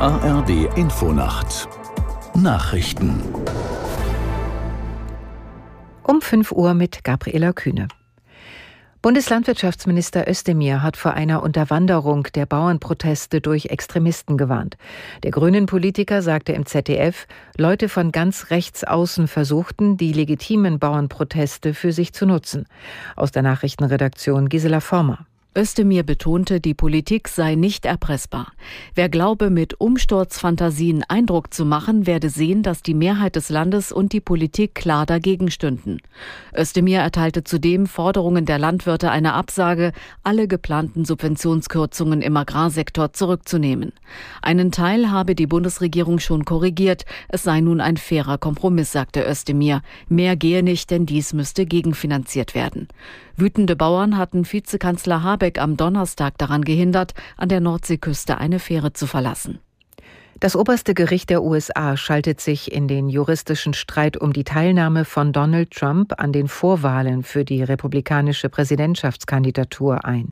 [0.00, 1.68] ARD Infonacht
[2.34, 3.22] Nachrichten
[6.02, 7.86] um 5 Uhr mit Gabriela Kühne.
[9.02, 14.76] Bundeslandwirtschaftsminister Özdemir hat vor einer Unterwanderung der Bauernproteste durch Extremisten gewarnt.
[15.22, 21.72] Der grünen Politiker sagte im ZDF, Leute von ganz rechts außen versuchten, die legitimen Bauernproteste
[21.72, 22.66] für sich zu nutzen.
[23.14, 25.24] Aus der Nachrichtenredaktion Gisela Former.
[25.56, 28.52] Özdemir betonte, die Politik sei nicht erpressbar.
[28.96, 34.12] Wer glaube, mit Umsturzfantasien Eindruck zu machen, werde sehen, dass die Mehrheit des Landes und
[34.12, 35.98] die Politik klar dagegen stünden.
[36.56, 39.92] Özdemir erteilte zudem Forderungen der Landwirte eine Absage,
[40.24, 43.92] alle geplanten Subventionskürzungen im Agrarsektor zurückzunehmen.
[44.42, 47.04] Einen Teil habe die Bundesregierung schon korrigiert.
[47.28, 49.82] Es sei nun ein fairer Kompromiss, sagte Özdemir.
[50.08, 52.88] Mehr gehe nicht, denn dies müsste gegenfinanziert werden.
[53.36, 59.08] Wütende Bauern hatten Vizekanzler Habeck am Donnerstag daran gehindert, an der Nordseeküste eine Fähre zu
[59.08, 59.58] verlassen.
[60.40, 65.32] Das oberste Gericht der USA schaltet sich in den juristischen Streit um die Teilnahme von
[65.32, 70.30] Donald Trump an den Vorwahlen für die republikanische Präsidentschaftskandidatur ein.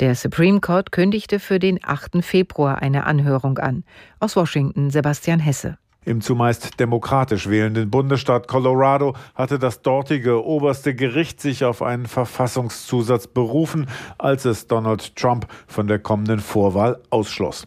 [0.00, 2.24] Der Supreme Court kündigte für den 8.
[2.24, 3.84] Februar eine Anhörung an.
[4.18, 5.78] Aus Washington Sebastian Hesse.
[6.04, 13.26] Im zumeist demokratisch wählenden Bundesstaat Colorado hatte das dortige oberste Gericht sich auf einen Verfassungszusatz
[13.26, 13.88] berufen,
[14.18, 17.66] als es Donald Trump von der kommenden Vorwahl ausschloss.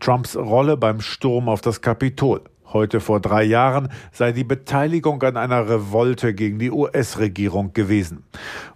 [0.00, 2.42] Trumps Rolle beim Sturm auf das Kapitol.
[2.72, 8.24] Heute vor drei Jahren sei die Beteiligung an einer Revolte gegen die US-Regierung gewesen.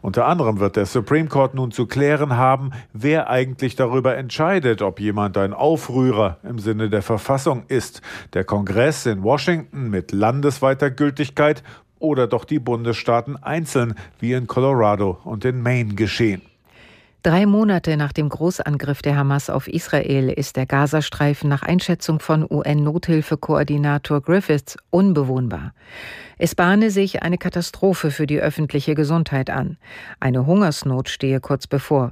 [0.02, 5.00] Unter anderem wird der Supreme Court nun zu klären haben, wer eigentlich darüber entscheidet, ob
[5.00, 8.02] jemand ein Aufrührer im Sinne der Verfassung ist.
[8.34, 11.62] Der Kongress in Washington mit landesweiter Gültigkeit
[11.98, 16.42] oder doch die Bundesstaaten einzeln, wie in Colorado und in Maine geschehen.
[17.24, 22.46] Drei Monate nach dem Großangriff der Hamas auf Israel ist der Gazastreifen nach Einschätzung von
[22.48, 25.72] UN-Nothilfekoordinator Griffiths unbewohnbar.
[26.38, 29.78] Es bahne sich eine Katastrophe für die öffentliche Gesundheit an.
[30.20, 32.10] Eine Hungersnot stehe kurz bevor.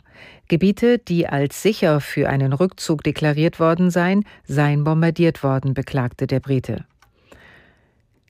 [0.49, 6.41] Gebiete, die als sicher für einen Rückzug deklariert worden seien, seien bombardiert worden, beklagte der
[6.41, 6.85] Brite.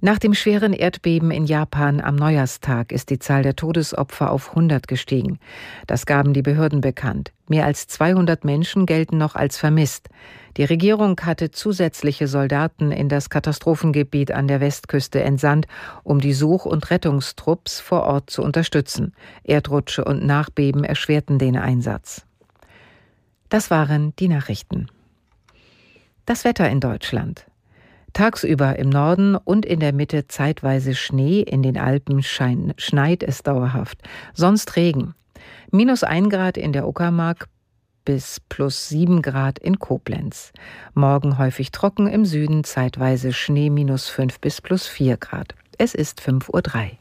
[0.02, 4.86] Nach dem schweren Erdbeben in Japan am Neujahrstag ist die Zahl der Todesopfer auf 100
[4.86, 5.38] gestiegen.
[5.86, 7.32] Das gaben die Behörden bekannt.
[7.48, 10.10] Mehr als 200 Menschen gelten noch als vermisst.
[10.58, 15.66] Die Regierung hatte zusätzliche Soldaten in das Katastrophengebiet an der Westküste entsandt,
[16.02, 19.14] um die Such- und Rettungstrupps vor Ort zu unterstützen.
[19.44, 22.26] Erdrutsche und Nachbeben erschwerten den Einsatz.
[23.48, 24.88] Das waren die Nachrichten.
[26.26, 27.46] Das Wetter in Deutschland.
[28.16, 33.42] Tagsüber im Norden und in der Mitte zeitweise Schnee, in den Alpen schein, schneit es
[33.42, 33.98] dauerhaft.
[34.32, 35.14] Sonst Regen.
[35.70, 37.46] Minus ein Grad in der Uckermark
[38.06, 40.54] bis plus sieben Grad in Koblenz.
[40.94, 45.54] Morgen häufig trocken im Süden, zeitweise Schnee minus fünf bis plus vier Grad.
[45.76, 46.62] Es ist fünf Uhr.
[46.62, 46.96] drei.